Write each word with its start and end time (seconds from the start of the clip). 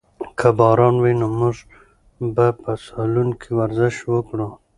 که 0.39 0.47
باران 0.57 0.95
وي 1.03 1.13
نو 1.19 1.27
موږ 1.39 1.55
به 2.35 2.47
په 2.61 2.71
سالون 2.87 3.29
کې 3.41 3.49
ورزش 3.59 3.95
وکړو. 4.13 4.49